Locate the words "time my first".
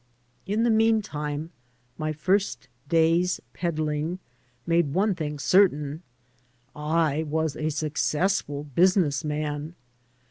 1.03-2.67